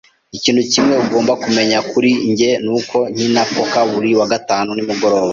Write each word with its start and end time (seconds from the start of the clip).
Ikintu 0.37 0.61
kimwe 0.71 0.93
ugomba 1.03 1.33
kumenya 1.43 1.77
kuri 1.91 2.09
njye 2.31 2.49
nuko 2.65 2.97
nkina 3.13 3.43
poker 3.53 3.85
buri 3.91 4.09
wa 4.19 4.27
gatanu 4.33 4.69
nimugoroba. 4.73 5.29